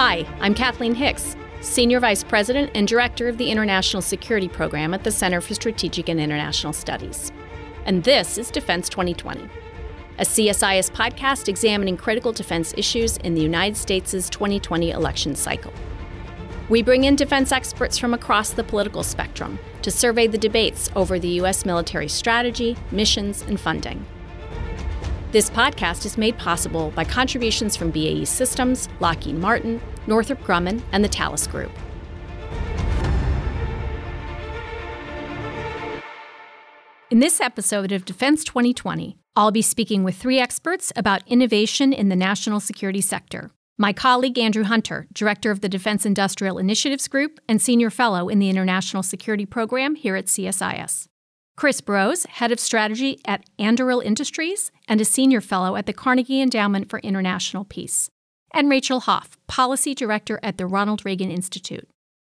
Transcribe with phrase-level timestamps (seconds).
[0.00, 5.02] Hi, I'm Kathleen Hicks, Senior Vice President and Director of the International Security Program at
[5.02, 7.32] the Center for Strategic and International Studies.
[7.84, 9.50] And this is Defense 2020,
[10.20, 15.72] a CSIS podcast examining critical defense issues in the United States' 2020 election cycle.
[16.68, 21.18] We bring in defense experts from across the political spectrum to survey the debates over
[21.18, 21.66] the U.S.
[21.66, 24.06] military strategy, missions, and funding.
[25.30, 31.04] This podcast is made possible by contributions from BAE Systems, Lockheed Martin, Northrop Grumman, and
[31.04, 31.70] the Thales Group.
[37.10, 42.08] In this episode of Defense 2020, I'll be speaking with three experts about innovation in
[42.08, 43.50] the national security sector.
[43.76, 48.38] My colleague Andrew Hunter, Director of the Defense Industrial Initiatives Group and Senior Fellow in
[48.38, 51.06] the International Security Program here at CSIS.
[51.58, 56.40] Chris Brose, Head of Strategy at Anduril Industries and a Senior Fellow at the Carnegie
[56.40, 58.10] Endowment for International Peace.
[58.54, 61.88] And Rachel Hoff, Policy Director at the Ronald Reagan Institute.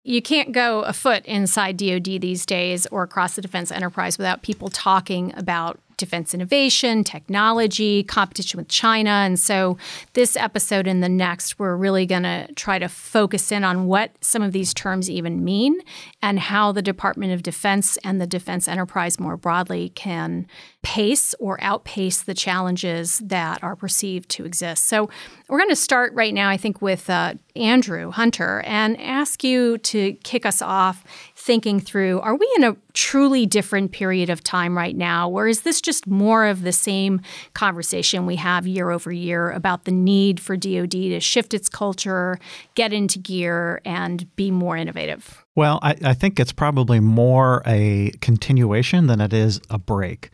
[0.02, 4.70] You can't go afoot inside DoD these days or across the defense enterprise without people
[4.70, 9.10] talking about defense innovation, technology, competition with China.
[9.10, 9.78] And so,
[10.14, 14.12] this episode and the next, we're really going to try to focus in on what
[14.20, 15.78] some of these terms even mean
[16.20, 20.46] and how the Department of Defense and the defense enterprise more broadly can
[20.82, 24.84] pace or outpace the challenges that are perceived to exist.
[24.84, 25.08] So,
[25.48, 29.78] we're going to start right now, I think, with uh, Andrew Hunter and ask you
[29.78, 31.04] to kick us off
[31.42, 35.62] thinking through are we in a truly different period of time right now, or is
[35.62, 37.20] this just more of the same
[37.54, 42.38] conversation we have year over year about the need for DoD to shift its culture,
[42.76, 45.44] get into gear, and be more innovative?
[45.56, 50.30] Well, I, I think it's probably more a continuation than it is a break.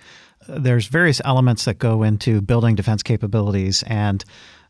[0.47, 4.25] There's various elements that go into building defense capabilities and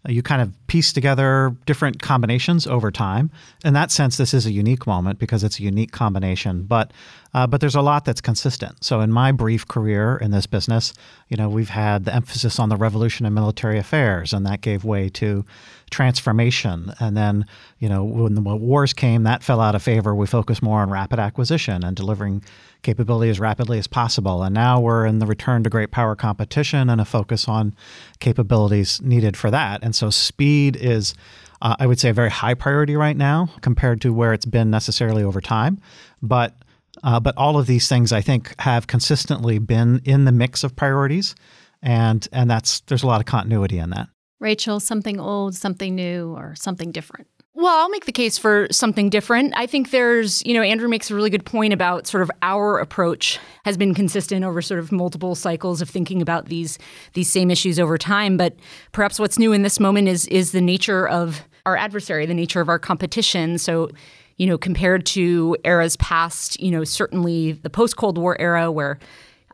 [0.06, 3.30] you kind of piece together different combinations over time.
[3.64, 6.62] In that sense, this is a unique moment because it's a unique combination.
[6.62, 6.92] But
[7.34, 8.83] uh, but there's a lot that's consistent.
[8.83, 10.95] So in my brief career in this business,
[11.28, 14.84] you know, we've had the emphasis on the revolution in military affairs, and that gave
[14.84, 15.45] way to
[15.90, 16.92] transformation.
[17.00, 17.46] And then,
[17.78, 20.14] you know, when the wars came, that fell out of favor.
[20.14, 22.42] We focused more on rapid acquisition and delivering
[22.82, 24.42] capability as rapidly as possible.
[24.42, 27.74] And now we're in the return to great power competition and a focus on
[28.20, 29.82] capabilities needed for that.
[29.82, 31.14] And so speed is
[31.60, 34.70] uh, I would say a very high priority right now compared to where it's been
[34.70, 35.80] necessarily over time.
[36.22, 36.55] But
[37.02, 40.74] uh, but all of these things, I think, have consistently been in the mix of
[40.74, 41.34] priorities,
[41.82, 44.08] and and that's there's a lot of continuity in that.
[44.40, 47.26] Rachel, something old, something new, or something different.
[47.54, 49.52] Well, I'll make the case for something different.
[49.56, 52.78] I think there's, you know, Andrew makes a really good point about sort of our
[52.78, 56.78] approach has been consistent over sort of multiple cycles of thinking about these
[57.14, 58.36] these same issues over time.
[58.36, 58.54] But
[58.92, 62.60] perhaps what's new in this moment is is the nature of our adversary, the nature
[62.60, 63.58] of our competition.
[63.58, 63.90] So
[64.36, 69.00] you know, compared to eras past, you know, certainly the post Cold War era where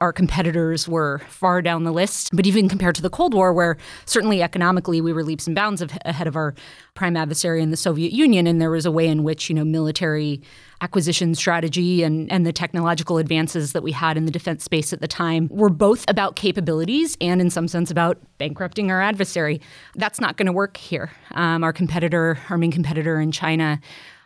[0.01, 2.31] our competitors were far down the list.
[2.33, 5.83] But even compared to the Cold War, where certainly economically we were leaps and bounds
[6.05, 6.55] ahead of our
[6.95, 9.65] prime adversary in the Soviet Union, and there was a way in which you know
[9.65, 10.43] military
[10.81, 15.01] acquisition strategy and, and the technological advances that we had in the defense space at
[15.01, 19.61] the time were both about capabilities and in some sense about bankrupting our adversary.
[19.95, 21.11] That's not going to work here.
[21.33, 23.81] Um, our competitor, our main competitor in China,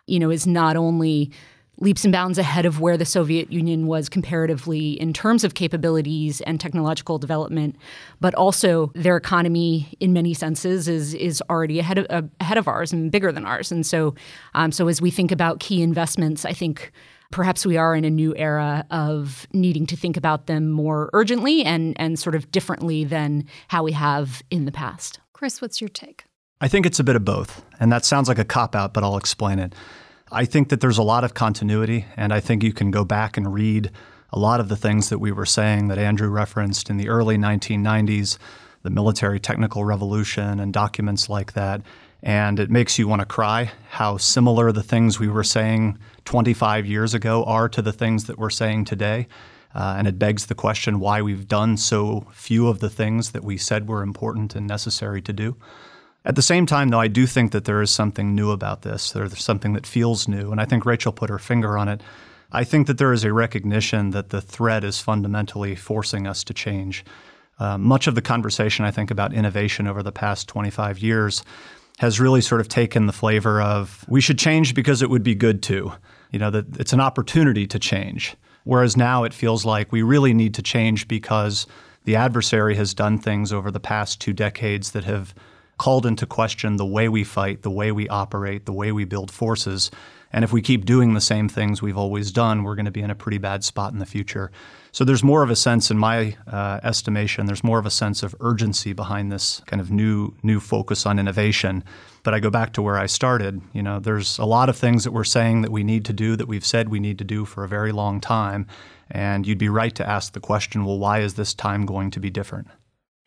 [0.07, 1.31] you know, is not only
[1.81, 6.41] leaps and bounds ahead of where the Soviet Union was comparatively in terms of capabilities
[6.43, 7.77] and technological development,
[8.21, 12.69] but also their economy, in many senses, is is already ahead of uh, ahead of
[12.69, 13.71] ours and bigger than ours.
[13.73, 14.15] And so,
[14.55, 16.93] um, so as we think about key investments, I think.
[17.31, 21.63] Perhaps we are in a new era of needing to think about them more urgently
[21.63, 25.21] and, and sort of differently than how we have in the past.
[25.35, 26.25] Chris, what's your take?
[26.63, 27.63] I think it's a bit of both.
[27.79, 29.75] And that sounds like a cop out, but I'll explain it.
[30.31, 33.37] I think that there's a lot of continuity, and I think you can go back
[33.37, 33.91] and read
[34.31, 37.39] a lot of the things that we were saying that Andrew referenced in the early
[37.39, 38.37] 1990s,
[38.83, 41.81] the military technical revolution, and documents like that.
[42.23, 46.85] And it makes you want to cry how similar the things we were saying 25
[46.85, 49.29] years ago are to the things that we're saying today.
[49.75, 53.45] Uh, and it begs the question why we've done so few of the things that
[53.45, 55.57] we said were important and necessary to do.
[56.29, 59.13] At the same time, though, I do think that there is something new about this.
[59.13, 60.53] There's something that feels new.
[60.53, 62.03] And I think Rachel put her finger on it.
[62.53, 66.53] I think that there is a recognition that the threat is fundamentally forcing us to
[66.53, 67.03] change.
[67.59, 71.43] Uh, much of the conversation, I think, about innovation over the past 25 years
[71.99, 75.35] has really sort of taken the flavor of we should change because it would be
[75.35, 75.93] good to.
[76.31, 78.37] You know, that it's an opportunity to change.
[78.65, 81.67] Whereas now it feels like we really need to change because
[82.05, 85.35] the adversary has done things over the past two decades that have
[85.79, 89.31] called into question the way we fight, the way we operate, the way we build
[89.31, 89.91] forces.
[90.31, 93.01] And if we keep doing the same things we've always done, we're going to be
[93.01, 94.51] in a pretty bad spot in the future.
[94.93, 98.23] So there's more of a sense, in my uh, estimation, there's more of a sense
[98.23, 101.83] of urgency behind this kind of new new focus on innovation.
[102.25, 103.63] But I go back to where I started.
[103.73, 106.37] You know, there's a lot of things that we're saying that we need to do
[106.37, 108.67] that we've said we need to do for a very long time,
[109.11, 112.21] and you'd be right to ask the question, well, why is this time going to
[112.21, 112.69] be different?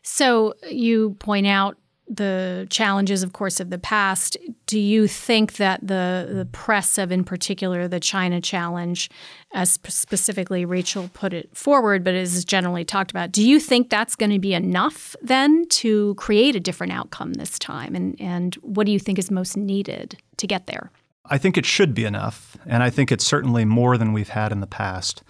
[0.04, 1.78] So you point out
[2.16, 4.36] the challenges, of course, of the past.
[4.66, 9.10] Do you think that the, the press of, in particular, the China challenge,
[9.52, 14.14] as specifically Rachel put it forward, but is generally talked about, do you think that's
[14.14, 17.94] going to be enough then to create a different outcome this time?
[17.94, 20.90] And, and what do you think is most needed to get there?
[21.26, 22.56] I think it should be enough.
[22.66, 25.22] And I think it's certainly more than we've had in the past.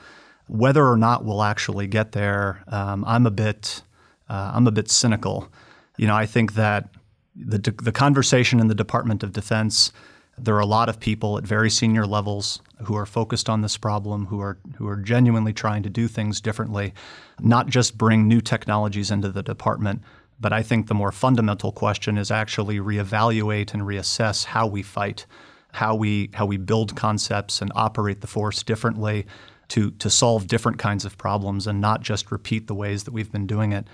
[0.48, 3.82] Whether or not we'll actually get there, um, I'm a bit,
[4.28, 5.48] uh, I'm a bit cynical
[5.96, 6.88] you know, I think that
[7.34, 9.92] the, the conversation in the Department of Defense,
[10.38, 13.76] there are a lot of people at very senior levels who are focused on this
[13.76, 16.92] problem, who are who are genuinely trying to do things differently,
[17.40, 20.02] not just bring new technologies into the department.
[20.40, 25.26] But I think the more fundamental question is actually reevaluate and reassess how we fight,
[25.72, 29.26] how we how we build concepts and operate the force differently
[29.68, 33.30] to to solve different kinds of problems and not just repeat the ways that we've
[33.30, 33.86] been doing it.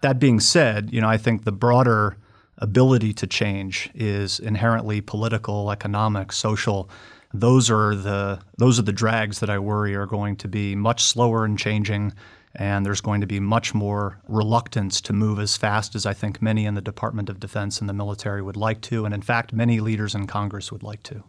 [0.00, 2.16] That being said, you know, I think the broader
[2.58, 6.88] ability to change is inherently political, economic, social.
[7.34, 11.02] Those are the those are the drags that I worry are going to be much
[11.02, 12.12] slower in changing
[12.56, 16.40] and there's going to be much more reluctance to move as fast as I think
[16.40, 19.52] many in the Department of Defense and the military would like to, and in fact,
[19.52, 21.22] many leaders in Congress would like to.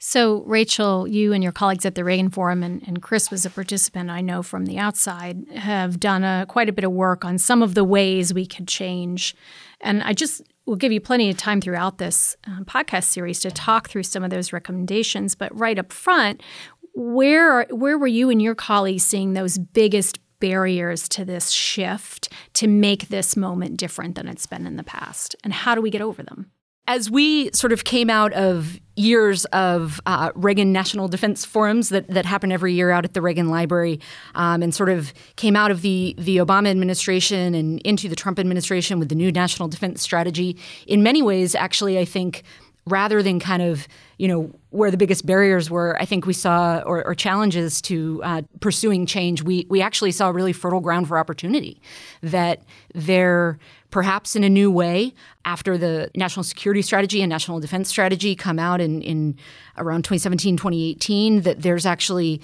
[0.00, 3.50] So, Rachel, you and your colleagues at the Reagan Forum, and, and Chris was a
[3.50, 7.36] participant I know from the outside, have done a, quite a bit of work on
[7.36, 9.34] some of the ways we could change.
[9.80, 13.50] And I just will give you plenty of time throughout this uh, podcast series to
[13.50, 15.34] talk through some of those recommendations.
[15.34, 16.44] But right up front,
[16.94, 22.68] where where were you and your colleagues seeing those biggest barriers to this shift to
[22.68, 25.34] make this moment different than it's been in the past?
[25.42, 26.52] And how do we get over them?
[26.88, 32.08] as we sort of came out of years of uh, Reagan National Defense Forums that,
[32.08, 34.00] that happen every year out at the Reagan Library,
[34.34, 38.38] um, and sort of came out of the the Obama administration and into the Trump
[38.38, 40.56] administration with the new national defense strategy.
[40.86, 42.42] In many ways, actually, I think
[42.90, 43.86] rather than kind of
[44.18, 48.20] you know where the biggest barriers were, I think we saw or, or challenges to
[48.24, 49.42] uh, pursuing change.
[49.42, 51.80] We we actually saw really fertile ground for opportunity.
[52.22, 52.62] That
[52.94, 53.58] there
[53.90, 55.14] perhaps in a new way
[55.44, 59.36] after the national security strategy and national defense strategy come out in, in
[59.78, 62.40] around 2017 2018 that there's actually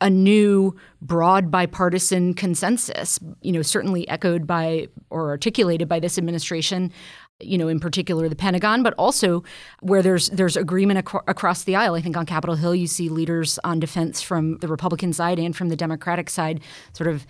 [0.00, 6.92] a new broad bipartisan consensus you know certainly echoed by or articulated by this administration
[7.40, 9.44] you know in particular the pentagon but also
[9.80, 11.94] where there's there's agreement ac- across the aisle.
[11.94, 15.54] I think on capitol hill you see leaders on defense from the republican side and
[15.56, 16.60] from the democratic side
[16.92, 17.26] sort of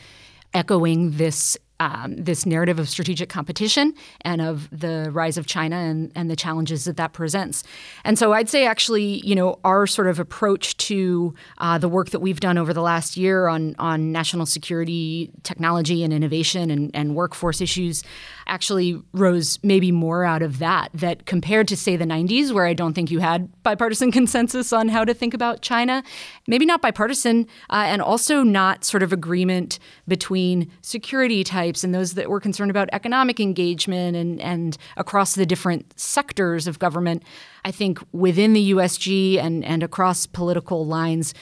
[0.55, 6.11] echoing this um, this narrative of strategic competition and of the rise of China and,
[6.15, 7.63] and the challenges that that presents.
[8.05, 12.11] And so I'd say actually, you know, our sort of approach to uh, the work
[12.11, 16.91] that we've done over the last year on, on national security, technology and innovation and,
[16.95, 18.03] and workforce issues
[18.49, 22.73] actually rose maybe more out of that, that compared to, say, the 90s, where I
[22.73, 26.03] don't think you had bipartisan consensus on how to think about China,
[26.47, 32.15] maybe not bipartisan, uh, and also not sort of agreement between security types and those
[32.15, 37.23] that were concerned about economic engagement and, and across the different sectors of government.
[37.65, 41.35] I think within the USG and, and across political lines,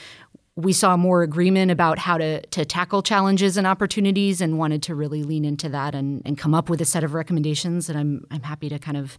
[0.55, 4.95] we saw more agreement about how to, to tackle challenges and opportunities and wanted to
[4.95, 8.25] really lean into that and, and come up with a set of recommendations that I'm,
[8.31, 9.17] I'm happy to kind of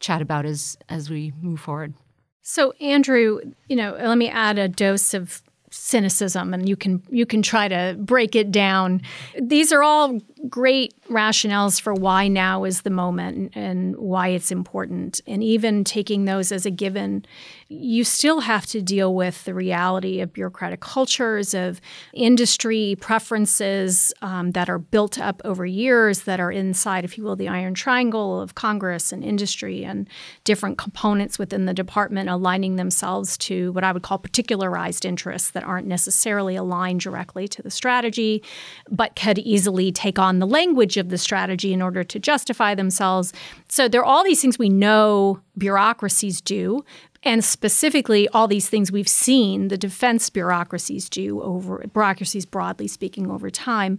[0.00, 1.94] chat about as, as we move forward.
[2.42, 7.26] So, Andrew, you know, let me add a dose of cynicism and you can you
[7.26, 9.02] can try to break it down.
[9.40, 15.20] These are all great rationales for why now is the moment and why it's important.
[15.26, 17.24] And even taking those as a given,
[17.68, 21.80] you still have to deal with the reality of bureaucratic cultures, of
[22.12, 27.36] industry preferences um, that are built up over years that are inside, if you will,
[27.36, 30.08] the iron triangle of Congress and industry and
[30.44, 35.64] different components within the department aligning themselves to what I would call particularized interests that
[35.64, 38.42] aren't necessarily aligned directly to the strategy,
[38.90, 43.32] but could easily take on the language of the strategy in order to justify themselves.
[43.68, 46.84] So there are all these things we know bureaucracies do,
[47.22, 53.30] and specifically all these things we've seen the defense bureaucracies do over bureaucracies broadly speaking
[53.30, 53.98] over time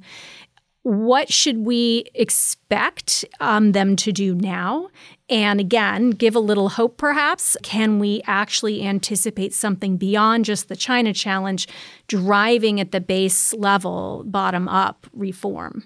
[0.83, 4.89] what should we expect um, them to do now?
[5.29, 7.57] And again, give a little hope perhaps.
[7.63, 11.67] Can we actually anticipate something beyond just the China challenge
[12.07, 15.83] driving at the base level, bottom up reform?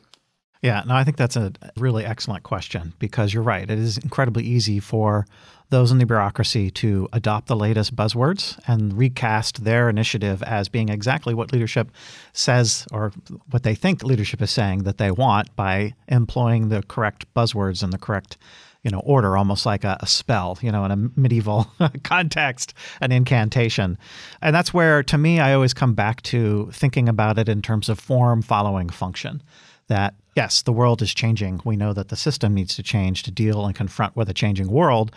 [0.63, 3.69] Yeah, no, I think that's a really excellent question because you're right.
[3.69, 5.27] It is incredibly easy for
[5.71, 10.87] those in the bureaucracy to adopt the latest buzzwords and recast their initiative as being
[10.87, 11.91] exactly what leadership
[12.31, 13.11] says or
[13.49, 17.89] what they think leadership is saying that they want by employing the correct buzzwords in
[17.89, 18.37] the correct
[18.83, 21.65] you know order almost like a, a spell you know in a medieval
[22.03, 23.97] context an incantation
[24.41, 27.89] and that's where to me i always come back to thinking about it in terms
[27.89, 29.41] of form following function
[29.87, 33.31] that yes the world is changing we know that the system needs to change to
[33.31, 35.11] deal and confront with a changing world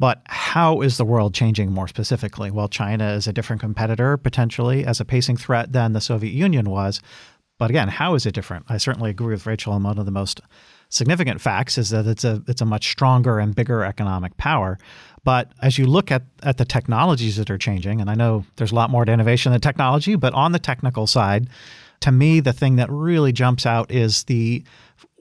[0.00, 2.50] but how is the world changing more specifically?
[2.50, 6.70] Well, China is a different competitor potentially as a pacing threat than the Soviet Union
[6.70, 7.02] was.
[7.58, 8.64] But again, how is it different?
[8.70, 10.40] I certainly agree with Rachel on one of the most
[10.88, 14.78] significant facts is that it's a it's a much stronger and bigger economic power.
[15.22, 18.72] But as you look at, at the technologies that are changing, and I know there's
[18.72, 21.50] a lot more to innovation than technology, but on the technical side,
[22.00, 24.64] to me, the thing that really jumps out is the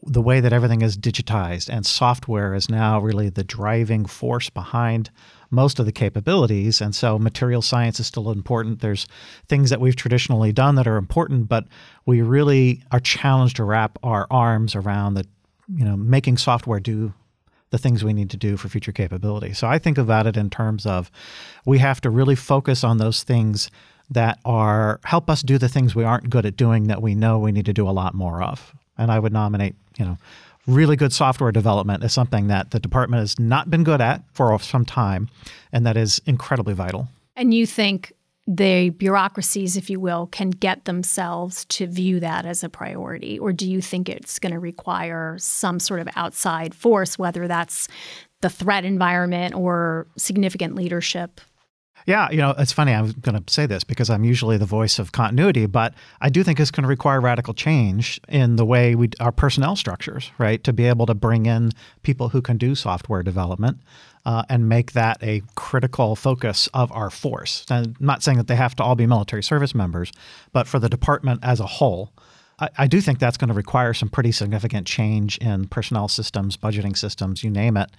[0.03, 5.09] the way that everything is digitized and software is now really the driving force behind
[5.51, 6.79] most of the capabilities.
[6.79, 8.79] And so material science is still important.
[8.79, 9.07] There's
[9.48, 11.65] things that we've traditionally done that are important, but
[12.05, 15.25] we really are challenged to wrap our arms around the,
[15.67, 17.13] you know, making software do
[17.71, 19.53] the things we need to do for future capability.
[19.53, 21.12] So I think about it in terms of
[21.65, 23.69] we have to really focus on those things
[24.11, 27.37] that are help us do the things we aren't good at doing that we know
[27.39, 30.17] we need to do a lot more of and I would nominate, you know,
[30.67, 34.59] really good software development as something that the department has not been good at for
[34.59, 35.29] some time,
[35.71, 37.07] and that is incredibly vital.
[37.35, 38.11] And you think
[38.45, 43.39] the bureaucracies, if you will, can get themselves to view that as a priority?
[43.39, 47.87] Or do you think it's going to require some sort of outside force, whether that's
[48.41, 51.41] the threat environment or significant leadership
[52.06, 52.94] yeah, you know, it's funny.
[52.94, 56.44] I'm going to say this because I'm usually the voice of continuity, but I do
[56.44, 60.63] think it's going to require radical change in the way we our personnel structures, right?
[60.63, 61.72] To be able to bring in
[62.03, 63.79] people who can do software development
[64.25, 67.65] uh, and make that a critical focus of our force.
[67.70, 70.12] And I'm not saying that they have to all be military service members,
[70.51, 72.12] but for the department as a whole.
[72.60, 76.58] I, I do think that's going to require some pretty significant change in personnel systems,
[76.58, 77.89] budgeting systems, you name it,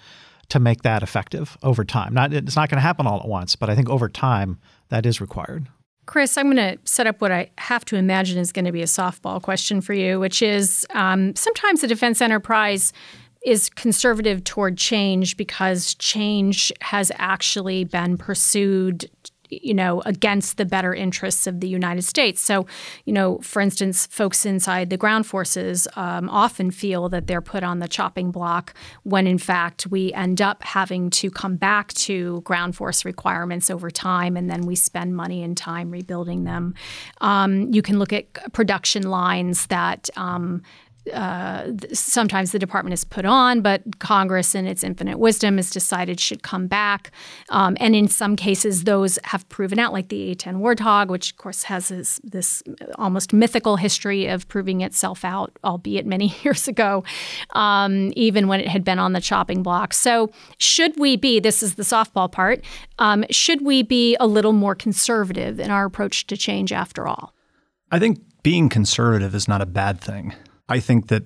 [0.51, 2.15] to make that effective over time.
[2.15, 5.07] Not it's not going to happen all at once, but I think over time that
[5.07, 5.69] is required.
[6.07, 8.83] Chris, I'm going to set up what I have to imagine is going to be
[8.83, 12.93] a softball question for you, which is um, sometimes the defense enterprise
[13.45, 19.09] is conservative toward change because change has actually been pursued
[19.51, 22.41] you know, against the better interests of the United States.
[22.41, 22.67] So,
[23.05, 27.63] you know, for instance, folks inside the ground forces um, often feel that they're put
[27.63, 32.41] on the chopping block when, in fact, we end up having to come back to
[32.43, 36.75] ground force requirements over time, and then we spend money and time rebuilding them.
[37.21, 40.63] Um, you can look at production lines that um,
[41.13, 46.21] uh, sometimes the department is put on, but Congress, in its infinite wisdom, has decided
[46.21, 47.11] should come back.
[47.49, 51.37] Um, and in some cases, those have proven out, like the A-10 Warthog, which of
[51.39, 52.63] course has this, this,
[52.97, 57.05] almost mythical history of proving itself out, albeit many years ago,
[57.55, 59.93] um, even when it had been on the chopping block.
[59.93, 61.41] So, should we be?
[61.41, 62.65] This is the softball part.
[62.99, 66.73] Um, should we be a little more conservative in our approach to change?
[66.73, 67.35] After all,
[67.91, 70.35] I think being conservative is not a bad thing.
[70.71, 71.25] I think that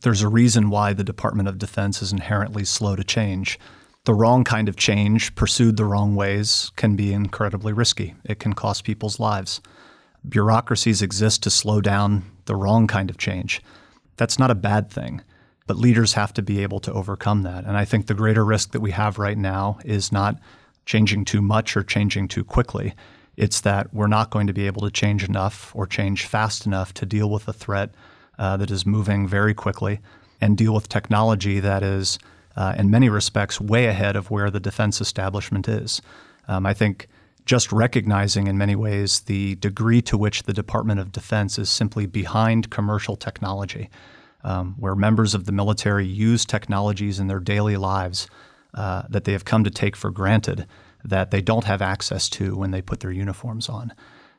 [0.00, 3.58] there's a reason why the Department of Defense is inherently slow to change.
[4.04, 8.14] The wrong kind of change, pursued the wrong ways, can be incredibly risky.
[8.24, 9.60] It can cost people's lives.
[10.26, 13.60] Bureaucracies exist to slow down the wrong kind of change.
[14.16, 15.20] That's not a bad thing,
[15.66, 17.64] but leaders have to be able to overcome that.
[17.66, 20.40] And I think the greater risk that we have right now is not
[20.86, 22.94] changing too much or changing too quickly.
[23.36, 26.94] It's that we're not going to be able to change enough or change fast enough
[26.94, 27.90] to deal with a threat
[28.38, 30.00] uh, that is moving very quickly
[30.40, 32.18] and deal with technology that is,
[32.56, 36.02] uh, in many respects, way ahead of where the defense establishment is.
[36.48, 37.08] Um, I think
[37.46, 42.06] just recognizing in many ways the degree to which the Department of Defense is simply
[42.06, 43.88] behind commercial technology,
[44.44, 48.28] um, where members of the military use technologies in their daily lives
[48.74, 50.66] uh, that they have come to take for granted
[51.04, 53.92] that they don't have access to when they put their uniforms on.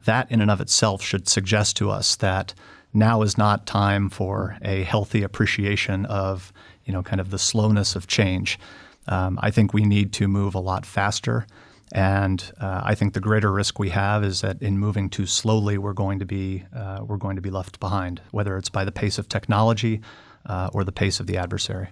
[0.06, 2.54] That, in and of itself, should suggest to us that
[2.98, 6.52] now is not time for a healthy appreciation of
[6.86, 8.60] you know kind of the slowness of change.
[9.08, 11.46] Um, I think we need to move a lot faster
[11.94, 15.78] And uh, I think the greater risk we have is that in moving too slowly,
[15.78, 18.92] we're going to be uh, we're going to be left behind, whether it's by the
[18.92, 20.02] pace of technology
[20.46, 21.90] uh, or the pace of the adversary.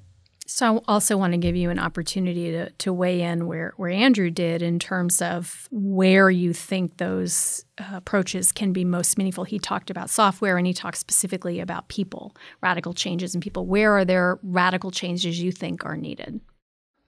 [0.47, 3.89] So I also want to give you an opportunity to, to weigh in where, where
[3.89, 9.43] Andrew did in terms of where you think those uh, approaches can be most meaningful.
[9.43, 13.65] He talked about software and he talked specifically about people, radical changes in people.
[13.65, 16.39] Where are there radical changes you think are needed?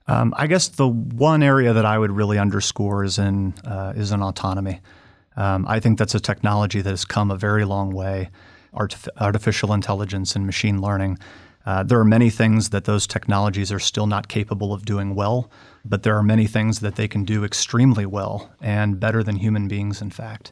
[0.07, 4.11] Um, I guess the one area that I would really underscore is in uh, is
[4.11, 4.79] in autonomy.
[5.35, 8.29] Um, I think that's a technology that has come a very long way.
[8.73, 11.19] Artif- artificial intelligence and machine learning.
[11.67, 15.51] Uh, there are many things that those technologies are still not capable of doing well,
[15.83, 19.67] but there are many things that they can do extremely well and better than human
[19.67, 20.49] beings, in fact.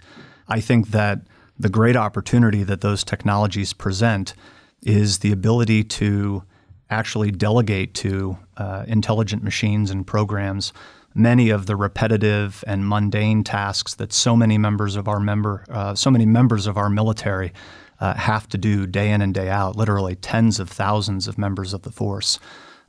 [0.49, 1.21] I think that
[1.57, 4.33] the great opportunity that those technologies present
[4.81, 6.43] is the ability to
[6.89, 10.73] actually delegate to uh, intelligent machines and programs
[11.15, 15.95] many of the repetitive and mundane tasks that so many members of our member, uh,
[15.95, 17.53] so many members of our military
[17.99, 21.73] uh, have to do day in and day out, literally tens of thousands of members
[21.73, 22.39] of the force.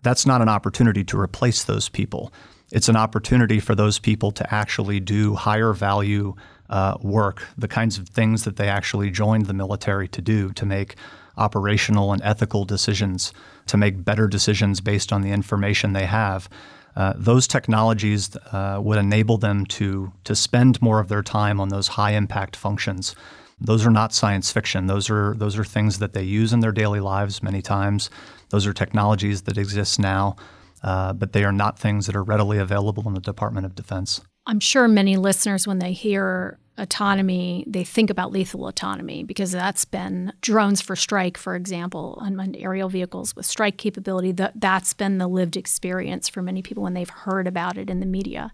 [0.02, 2.32] That's not an opportunity to replace those people.
[2.72, 6.34] It's an opportunity for those people to actually do higher value
[6.68, 10.66] uh, work, the kinds of things that they actually joined the military to do, to
[10.66, 10.96] make
[11.36, 13.32] operational and ethical decisions,
[13.66, 16.48] to make better decisions based on the information they have.
[16.96, 21.68] Uh, those technologies uh, would enable them to, to spend more of their time on
[21.68, 23.14] those high impact functions.
[23.58, 24.86] Those are not science fiction.
[24.86, 28.10] Those are, those are things that they use in their daily lives many times.
[28.50, 30.36] Those are technologies that exist now,
[30.82, 34.20] uh, but they are not things that are readily available in the Department of Defense.
[34.46, 39.84] I'm sure many listeners, when they hear autonomy, they think about lethal autonomy because that's
[39.84, 44.32] been drones for strike, for example, unmanned aerial vehicles with strike capability.
[44.32, 48.00] That, that's been the lived experience for many people when they've heard about it in
[48.00, 48.52] the media.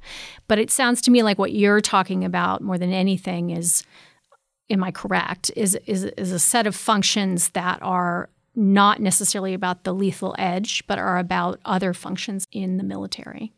[0.48, 3.82] But it sounds to me like what you're talking about more than anything is,
[4.72, 9.84] am I correct, is, is, is a set of functions that are not necessarily about
[9.84, 13.52] the lethal edge, but are about other functions in the military.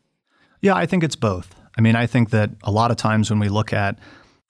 [0.61, 1.55] Yeah, I think it's both.
[1.77, 3.99] I mean, I think that a lot of times when we look at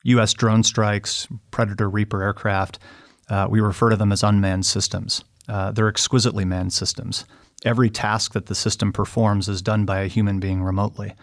[0.04, 0.34] U.S.
[0.34, 2.78] drone strikes, Predator Reaper aircraft,
[3.30, 5.24] uh, we refer to them as unmanned systems.
[5.48, 7.26] Uh, they're exquisitely manned systems.
[7.64, 11.14] Every task that the system performs is done by a human being remotely.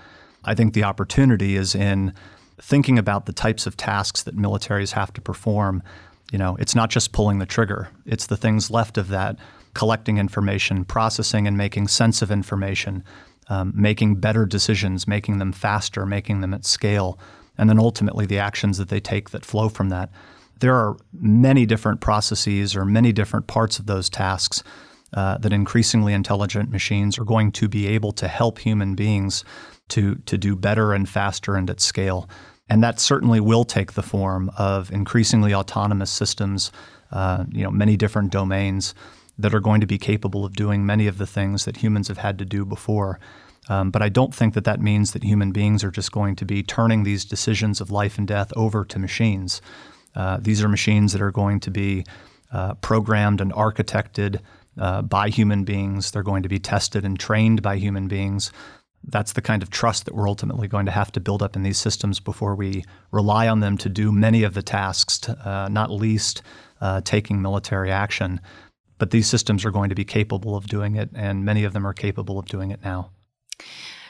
[0.45, 2.13] I think the opportunity is in
[2.63, 5.83] thinking about the types of tasks that militaries have to perform.
[6.31, 9.37] You know, it's not just pulling the trigger, it's the things left of that
[9.75, 13.03] collecting information, processing and making sense of information,
[13.49, 17.19] um, making better decisions, making them faster, making them at scale,
[17.59, 20.11] and then ultimately the actions that they take that flow from that.
[20.61, 24.63] There are many different processes or many different parts of those tasks
[25.15, 29.45] uh, that increasingly intelligent machines are going to be able to help human beings
[29.89, 32.29] to, to do better and faster and at scale.
[32.73, 36.73] And that certainly will take the form of increasingly autonomous systems,
[37.11, 38.95] uh, you know, many different domains
[39.39, 42.17] that are going to be capable of doing many of the things that humans have
[42.17, 43.21] had to do before.
[43.69, 46.47] Um, but I don't think that that means that human beings are just going to
[46.47, 49.61] be turning these decisions of life and death over to machines.
[50.15, 52.07] Uh, these are machines that are going to be
[52.53, 54.41] uh, programmed and architected
[54.79, 56.11] uh, by human beings.
[56.11, 58.51] They're going to be tested and trained by human beings.
[59.05, 61.63] That's the kind of trust that we're ultimately going to have to build up in
[61.63, 65.69] these systems before we rely on them to do many of the tasks, to, uh,
[65.69, 66.43] not least
[66.81, 68.41] uh, taking military action.
[68.99, 71.87] But these systems are going to be capable of doing it, and many of them
[71.87, 73.11] are capable of doing it now.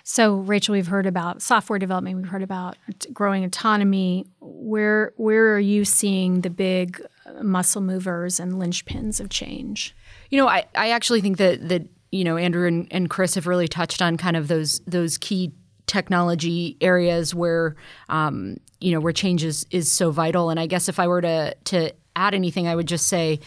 [0.05, 2.17] So, Rachel, we've heard about software development.
[2.17, 2.77] We've heard about
[3.13, 4.27] growing autonomy.
[4.41, 7.01] Where where are you seeing the big
[7.41, 9.95] muscle movers and linchpins of change?
[10.31, 13.47] You know, I, I actually think that that you know Andrew and, and Chris have
[13.49, 15.53] really touched on kind of those those key
[15.87, 17.75] technology areas where
[18.09, 20.51] um, you know where change is, is so vital.
[20.51, 23.41] And I guess if I were to to add anything, I would just say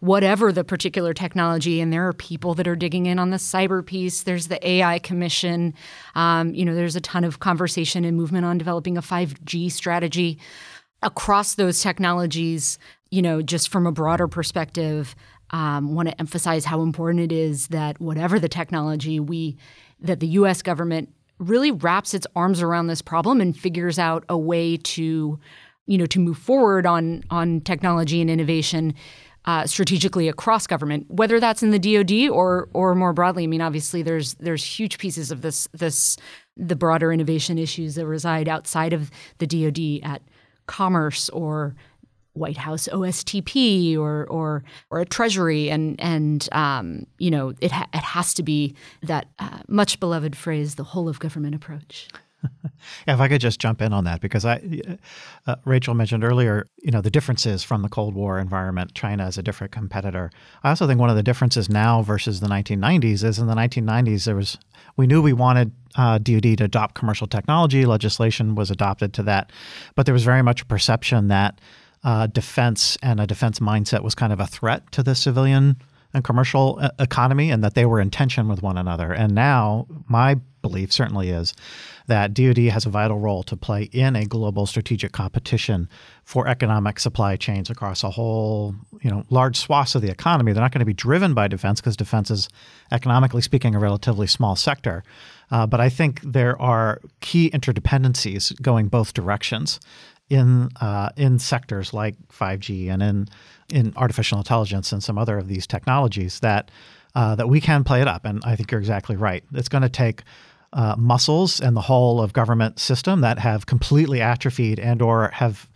[0.00, 1.80] whatever the particular technology.
[1.80, 4.22] And there are people that are digging in on the cyber piece.
[4.22, 5.74] There's the AI Commission.
[6.16, 10.40] Um, you know, there's a ton of conversation and movement on developing a 5G strategy
[11.02, 12.78] across those technologies.
[13.10, 15.14] You know, just from a broader perspective,
[15.52, 19.56] um, want to emphasize how important it is that whatever the technology, we
[20.00, 20.62] that the U.S.
[20.62, 25.38] government really wraps its arms around this problem and figures out a way to
[25.86, 28.94] you know to move forward on on technology and innovation
[29.44, 33.44] uh, strategically across government, whether that's in the DoD or or more broadly.
[33.44, 36.16] I mean, obviously, there's there's huge pieces of this this
[36.56, 40.22] the broader innovation issues that reside outside of the DoD at
[40.66, 41.74] Commerce or
[42.34, 47.88] White House OSTP or or or a Treasury, and and um, you know it ha-
[47.92, 52.08] it has to be that uh, much beloved phrase, the whole of government approach.
[53.06, 54.60] if I could just jump in on that, because I,
[55.46, 58.94] uh, Rachel mentioned earlier, you know, the differences from the Cold War environment.
[58.94, 60.30] China is a different competitor.
[60.62, 64.24] I also think one of the differences now versus the 1990s is in the 1990s
[64.24, 64.58] there was
[64.96, 67.86] we knew we wanted uh, DoD to adopt commercial technology.
[67.86, 69.50] Legislation was adopted to that,
[69.94, 71.60] but there was very much a perception that
[72.04, 75.76] uh, defense and a defense mindset was kind of a threat to the civilian
[76.14, 79.12] and commercial uh, economy, and that they were in tension with one another.
[79.12, 81.54] And now, my belief certainly is
[82.06, 85.88] that DoD has a vital role to play in a global strategic competition
[86.24, 90.52] for economic supply chains across a whole, you know, large swaths of the economy.
[90.52, 92.48] They're not going to be driven by defense because defense is,
[92.90, 95.02] economically speaking, a relatively small sector.
[95.50, 99.80] Uh, but I think there are key interdependencies going both directions
[100.32, 103.28] in uh, in sectors like 5G and in
[103.68, 106.70] in artificial intelligence and some other of these technologies that
[107.14, 108.24] uh, that we can play it up.
[108.24, 109.44] And I think you're exactly right.
[109.52, 110.22] It's going to take
[110.72, 115.68] uh, muscles and the whole of government system that have completely atrophied and or have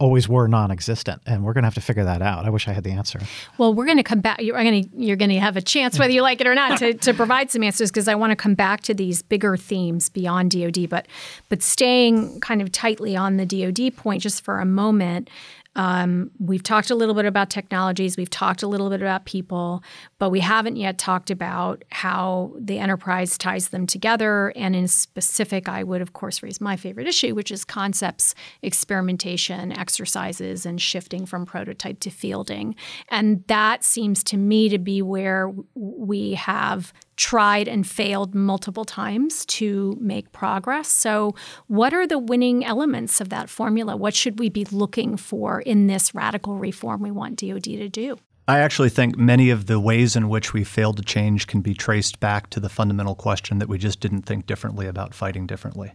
[0.00, 2.46] always were non-existent and we're going to have to figure that out.
[2.46, 3.20] I wish i had the answer.
[3.58, 5.98] Well we're going to come back you're going to you're going to have a chance
[5.98, 8.36] whether you like it or not to, to provide some answers because i want to
[8.36, 11.06] come back to these bigger themes beyond dod but
[11.48, 15.28] but staying kind of tightly on the dod point just for a moment
[15.76, 19.84] um, we've talked a little bit about technologies, we've talked a little bit about people,
[20.18, 24.52] but we haven't yet talked about how the enterprise ties them together.
[24.56, 29.70] And in specific, I would, of course, raise my favorite issue, which is concepts, experimentation,
[29.78, 32.74] exercises, and shifting from prototype to fielding.
[33.08, 39.44] And that seems to me to be where we have tried and failed multiple times
[39.44, 40.88] to make progress.
[40.88, 41.34] So,
[41.66, 43.94] what are the winning elements of that formula?
[43.94, 48.16] What should we be looking for in this radical reform we want DoD to do?
[48.48, 51.74] I actually think many of the ways in which we failed to change can be
[51.74, 55.92] traced back to the fundamental question that we just didn't think differently about fighting differently.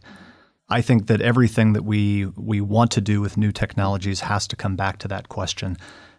[0.69, 4.55] I think that everything that we we want to do with new technologies has to
[4.55, 5.75] come back to that question.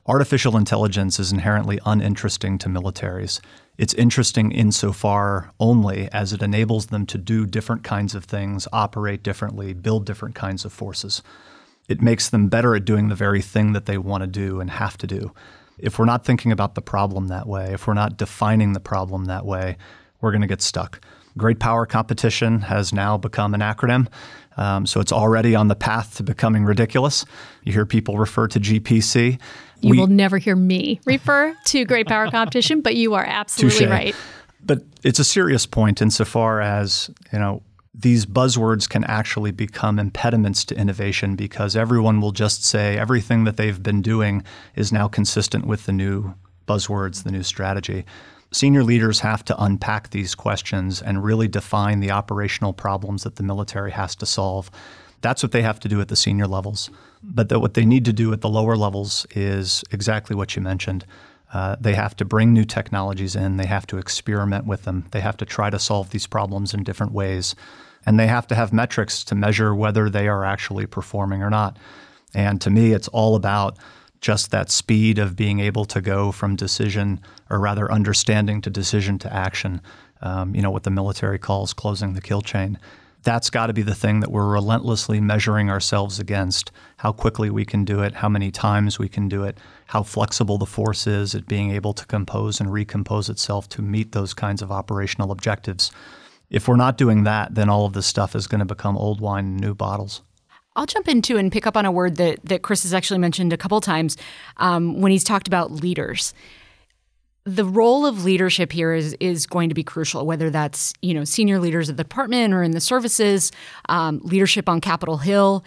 [0.08, 3.40] Artificial intelligence is inherently uninteresting to militaries.
[3.76, 9.24] It's interesting insofar only as it enables them to do different kinds of things, operate
[9.24, 11.22] differently, build different kinds of forces.
[11.88, 14.70] It makes them better at doing the very thing that they want to do and
[14.70, 15.32] have to do.
[15.76, 19.24] If we're not thinking about the problem that way, if we're not defining the problem
[19.24, 19.76] that way,
[20.20, 21.04] we're going to get stuck.
[21.36, 24.08] Great Power Competition has now become an acronym.
[24.56, 27.24] Um, so it's already on the path to becoming ridiculous.
[27.64, 29.38] You hear people refer to GPC.
[29.80, 33.80] You we, will never hear me refer to Great Power Competition, but you are absolutely
[33.80, 33.90] touche.
[33.90, 34.16] right.
[34.64, 37.62] But it's a serious point insofar as, you know,
[37.98, 43.56] these buzzwords can actually become impediments to innovation because everyone will just say everything that
[43.56, 44.44] they've been doing
[44.74, 46.34] is now consistent with the new
[46.66, 48.04] buzzwords, the new strategy.
[48.56, 53.42] Senior leaders have to unpack these questions and really define the operational problems that the
[53.42, 54.70] military has to solve.
[55.20, 56.88] That's what they have to do at the senior levels.
[57.22, 61.04] But what they need to do at the lower levels is exactly what you mentioned.
[61.52, 65.20] Uh, they have to bring new technologies in, they have to experiment with them, they
[65.20, 67.54] have to try to solve these problems in different ways,
[68.06, 71.76] and they have to have metrics to measure whether they are actually performing or not.
[72.32, 73.76] And to me, it's all about
[74.20, 79.18] just that speed of being able to go from decision, or rather understanding to decision
[79.20, 79.80] to action.
[80.22, 82.78] Um, you know, what the military calls closing the kill chain.
[83.22, 87.64] That's got to be the thing that we're relentlessly measuring ourselves against how quickly we
[87.64, 91.34] can do it, how many times we can do it, how flexible the force is
[91.34, 95.90] at being able to compose and recompose itself to meet those kinds of operational objectives.
[96.50, 99.20] If we're not doing that, then all of this stuff is going to become old
[99.20, 100.22] wine in new bottles.
[100.76, 103.52] I'll jump into and pick up on a word that that Chris has actually mentioned
[103.52, 104.16] a couple times
[104.58, 106.34] um, when he's talked about leaders.
[107.44, 111.24] The role of leadership here is is going to be crucial, whether that's you know
[111.24, 113.50] senior leaders of the department or in the services,
[113.88, 115.64] um, leadership on Capitol Hill,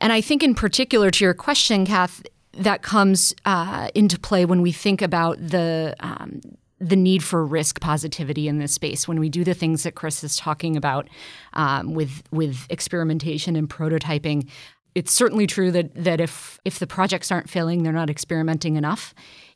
[0.00, 4.62] and I think in particular to your question, Kath, that comes uh, into play when
[4.62, 6.40] we think about the um,
[6.84, 10.22] the need for risk positivity in this space when we do the things that Chris
[10.22, 11.08] is talking about
[11.54, 14.48] um, with with experimentation and prototyping.
[14.94, 19.14] It's certainly true that that if if the projects aren't failing, they're not experimenting enough,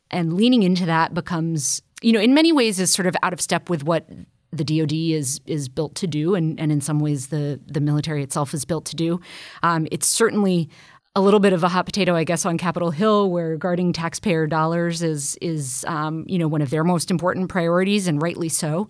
[0.09, 3.39] and leaning into that becomes you know in many ways is sort of out of
[3.39, 4.07] step with what
[4.51, 8.23] the DoD is is built to do, and, and in some ways the the military
[8.23, 9.21] itself is built to do.
[9.61, 10.69] Um, it's certainly
[11.15, 14.47] a little bit of a hot potato, I guess, on Capitol Hill, where guarding taxpayer
[14.47, 18.87] dollars is is um, you know one of their most important priorities, and rightly so.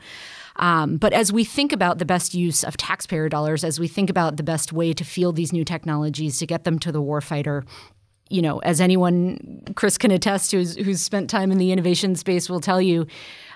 [0.57, 4.09] Um, but as we think about the best use of taxpayer dollars, as we think
[4.09, 7.65] about the best way to field these new technologies to get them to the warfighter,
[8.29, 12.49] you know, as anyone Chris can attest who's who's spent time in the innovation space
[12.49, 13.07] will tell you,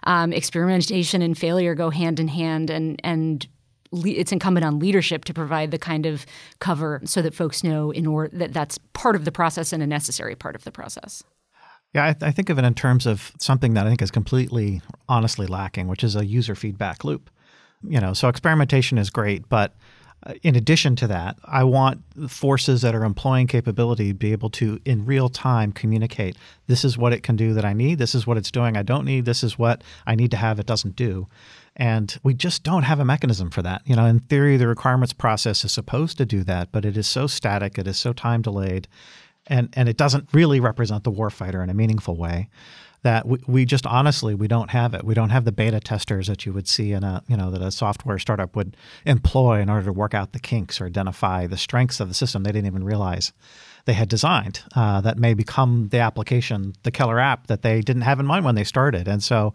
[0.03, 3.47] um, experimentation and failure go hand in hand, and and
[3.93, 6.25] it's incumbent on leadership to provide the kind of
[6.59, 9.87] cover so that folks know in order that that's part of the process and a
[9.87, 11.23] necessary part of the process.
[11.93, 14.09] Yeah, I, th- I, think of it in terms of something that I think is
[14.09, 17.29] completely honestly lacking, which is a user feedback loop.
[17.87, 19.75] You know, so experimentation is great, but
[20.25, 24.49] Uh, in addition to that, I want forces that are employing capability to be able
[24.51, 28.15] to, in real time, communicate this is what it can do that I need, this
[28.15, 30.65] is what it's doing I don't need, this is what I need to have it
[30.65, 31.27] doesn't do.
[31.75, 33.81] And we just don't have a mechanism for that.
[33.85, 37.07] You know, in theory, the requirements process is supposed to do that, but it is
[37.07, 38.87] so static, it is so time delayed,
[39.47, 42.49] and, and it doesn't really represent the warfighter in a meaningful way
[43.03, 45.03] that we, we just honestly we don't have it.
[45.03, 47.61] We don't have the beta testers that you would see in a you know that
[47.61, 51.57] a software startup would employ in order to work out the kinks or identify the
[51.57, 53.33] strengths of the system they didn't even realize
[53.85, 58.03] they had designed uh, that may become the application, the killer app that they didn't
[58.03, 59.07] have in mind when they started.
[59.07, 59.53] And so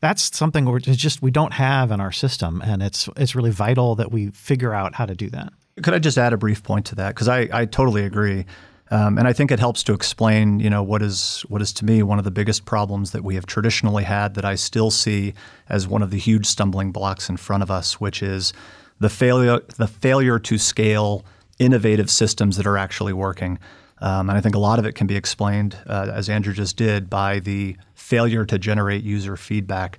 [0.00, 3.94] that's something we're just we don't have in our system, and it's it's really vital
[3.96, 5.52] that we figure out how to do that.
[5.82, 7.14] Could I just add a brief point to that?
[7.14, 8.44] Because I, I totally agree.
[8.92, 11.84] Um, and I think it helps to explain, you know, what is what is to
[11.84, 15.34] me one of the biggest problems that we have traditionally had that I still see
[15.68, 18.52] as one of the huge stumbling blocks in front of us, which is
[18.98, 21.24] the failure the failure to scale
[21.58, 23.58] innovative systems that are actually working.
[24.00, 26.76] Um, and I think a lot of it can be explained, uh, as Andrew just
[26.76, 29.98] did, by the failure to generate user feedback.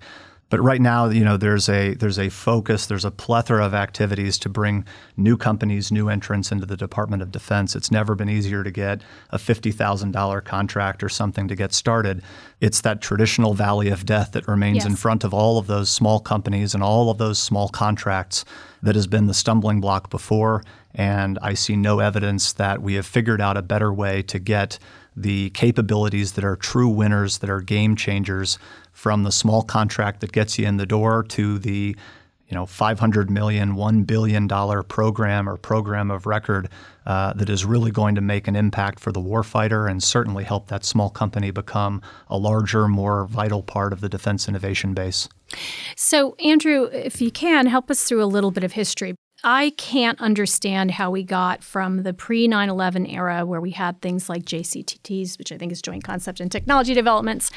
[0.52, 4.38] But right now, you know, there's a there's a focus, there's a plethora of activities
[4.40, 4.86] to bring
[5.16, 7.74] new companies, new entrants into the Department of Defense.
[7.74, 11.74] It's never been easier to get a fifty thousand dollar contract or something to get
[11.74, 12.22] started.
[12.60, 14.88] It's that traditional valley of death that remains yes.
[14.88, 18.44] in front of all of those small companies and all of those small contracts
[18.84, 20.64] that has been the stumbling block before.
[20.94, 24.80] And I see no evidence that we have figured out a better way to get
[25.16, 28.58] the capabilities that are true winners, that are game changers
[29.02, 31.96] from the small contract that gets you in the door to the
[32.48, 36.70] you know 500 million 1 billion dollar program or program of record
[37.08, 40.68] uh, that is really going to make an impact for the warfighter and certainly help
[40.68, 45.28] that small company become a larger more vital part of the defense innovation base.
[45.96, 49.16] So andrew if you can help us through a little bit of history.
[49.44, 54.00] I can't understand how we got from the pre 9 11 era, where we had
[54.02, 57.50] things like JCTDs, which I think is Joint Concept and Technology Developments,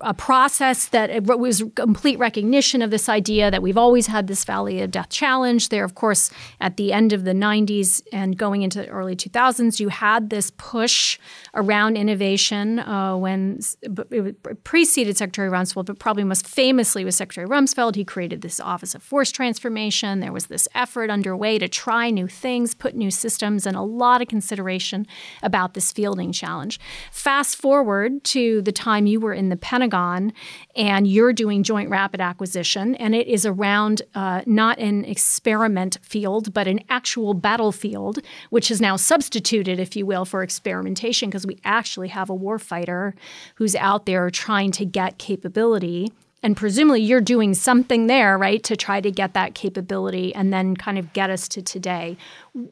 [0.00, 4.82] a process that was complete recognition of this idea that we've always had this Valley
[4.82, 5.70] of Death challenge.
[5.70, 6.30] There, of course,
[6.60, 10.50] at the end of the 90s and going into the early 2000s, you had this
[10.58, 11.18] push
[11.54, 17.94] around innovation uh, when it preceded Secretary Rumsfeld, but probably most famously was Secretary Rumsfeld.
[17.94, 20.20] He created this Office of Force Transformation.
[20.20, 24.20] There was this effort underway to try new things, put new systems, and a lot
[24.20, 25.06] of consideration
[25.42, 26.78] about this fielding challenge.
[27.10, 30.32] Fast forward to the time you were in the Pentagon Pentagon
[30.74, 36.52] and you're doing joint rapid acquisition, and it is around uh, not an experiment field,
[36.52, 38.18] but an actual battlefield,
[38.50, 43.14] which is now substituted, if you will, for experimentation because we actually have a warfighter
[43.56, 46.12] who's out there trying to get capability.
[46.42, 50.76] And presumably you're doing something there, right, to try to get that capability and then
[50.76, 52.16] kind of get us to today.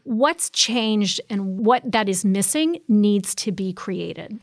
[0.02, 4.38] What's changed and what that is missing needs to be created?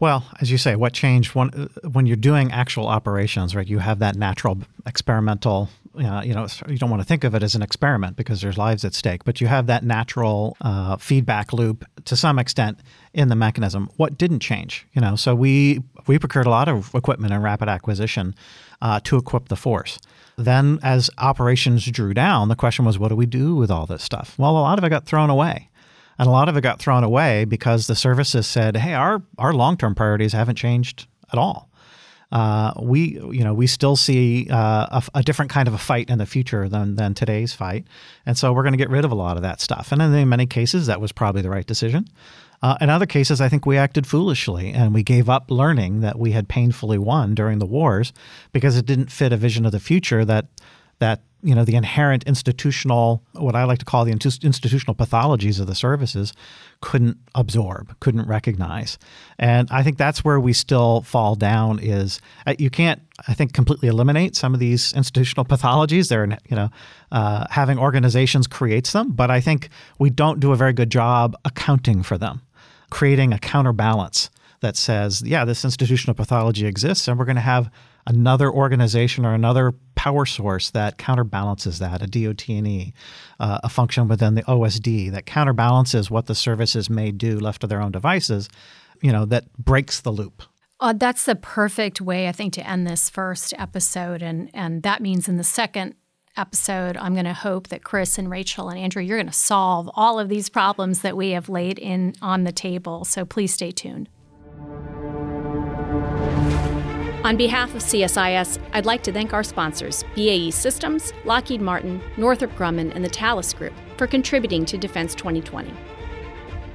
[0.00, 1.50] Well, as you say, what changed when
[1.92, 3.68] when you're doing actual operations, right?
[3.68, 5.68] You have that natural experimental.
[5.94, 8.56] Uh, you know, you don't want to think of it as an experiment because there's
[8.56, 12.78] lives at stake, but you have that natural uh, feedback loop to some extent
[13.12, 13.90] in the mechanism.
[13.96, 14.86] What didn't change?
[14.94, 18.34] You know, so we we procured a lot of equipment in rapid acquisition
[18.80, 19.98] uh, to equip the force.
[20.38, 24.02] Then, as operations drew down, the question was, what do we do with all this
[24.02, 24.38] stuff?
[24.38, 25.68] Well, a lot of it got thrown away.
[26.20, 29.54] And a lot of it got thrown away because the services said, "Hey, our our
[29.54, 31.70] long term priorities haven't changed at all.
[32.30, 36.10] Uh, we you know we still see uh, a, a, different kind of a fight
[36.10, 37.86] in the future than than today's fight,
[38.26, 39.92] and so we're going to get rid of a lot of that stuff.
[39.92, 42.06] And in many cases, that was probably the right decision.
[42.60, 46.18] Uh, in other cases, I think we acted foolishly and we gave up learning that
[46.18, 48.12] we had painfully won during the wars
[48.52, 50.48] because it didn't fit a vision of the future that
[51.00, 55.66] that you know the inherent institutional what i like to call the institutional pathologies of
[55.66, 56.32] the services
[56.80, 58.98] couldn't absorb couldn't recognize.
[59.38, 63.52] And i think that's where we still fall down is uh, you can't i think
[63.52, 66.08] completely eliminate some of these institutional pathologies.
[66.08, 66.70] They're you know
[67.10, 71.36] uh, having organizations creates them but i think we don't do a very good job
[71.44, 72.42] accounting for them
[72.90, 77.70] creating a counterbalance that says yeah this institutional pathology exists and we're going to have
[78.10, 82.92] another organization or another power source that counterbalances that, a DOT&E,
[83.38, 87.68] uh, a function within the OSD that counterbalances what the services may do left to
[87.68, 88.48] their own devices,
[89.00, 90.42] you know, that breaks the loop.
[90.80, 94.22] Uh, that's the perfect way, I think, to end this first episode.
[94.22, 95.94] And, and that means in the second
[96.36, 99.88] episode, I'm going to hope that Chris and Rachel and Andrew, you're going to solve
[99.94, 103.04] all of these problems that we have laid in on the table.
[103.04, 104.08] So please stay tuned.
[107.30, 112.50] On behalf of CSIS, I'd like to thank our sponsors, BAE Systems, Lockheed Martin, Northrop
[112.56, 115.72] Grumman, and the Thales Group for contributing to Defense 2020.